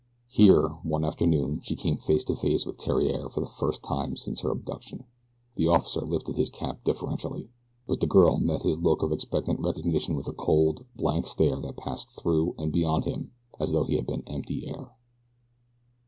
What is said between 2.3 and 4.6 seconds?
face with Theriere for the first time since her